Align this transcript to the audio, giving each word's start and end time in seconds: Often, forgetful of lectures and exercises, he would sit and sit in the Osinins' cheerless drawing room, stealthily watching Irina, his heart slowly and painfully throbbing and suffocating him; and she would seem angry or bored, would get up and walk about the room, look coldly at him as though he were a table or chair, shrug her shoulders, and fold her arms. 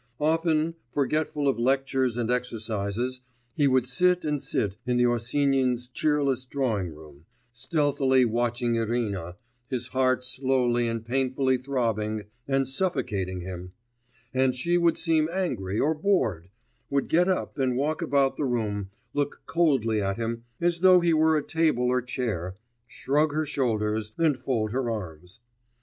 Often, 0.19 0.77
forgetful 0.91 1.47
of 1.47 1.59
lectures 1.59 2.17
and 2.17 2.31
exercises, 2.31 3.21
he 3.53 3.67
would 3.67 3.85
sit 3.85 4.25
and 4.25 4.41
sit 4.41 4.75
in 4.83 4.97
the 4.97 5.03
Osinins' 5.05 5.85
cheerless 5.93 6.43
drawing 6.43 6.95
room, 6.95 7.25
stealthily 7.51 8.25
watching 8.25 8.77
Irina, 8.77 9.35
his 9.67 9.89
heart 9.89 10.25
slowly 10.25 10.87
and 10.87 11.05
painfully 11.05 11.55
throbbing 11.59 12.23
and 12.47 12.67
suffocating 12.67 13.41
him; 13.41 13.73
and 14.33 14.55
she 14.55 14.75
would 14.75 14.97
seem 14.97 15.29
angry 15.31 15.79
or 15.79 15.93
bored, 15.93 16.49
would 16.89 17.07
get 17.07 17.29
up 17.29 17.59
and 17.59 17.77
walk 17.77 18.01
about 18.01 18.37
the 18.37 18.45
room, 18.45 18.89
look 19.13 19.43
coldly 19.45 20.01
at 20.01 20.17
him 20.17 20.45
as 20.59 20.79
though 20.79 20.99
he 21.01 21.13
were 21.13 21.37
a 21.37 21.45
table 21.45 21.89
or 21.89 22.01
chair, 22.01 22.57
shrug 22.87 23.33
her 23.33 23.45
shoulders, 23.45 24.13
and 24.17 24.39
fold 24.39 24.71
her 24.71 24.89
arms. 24.89 25.41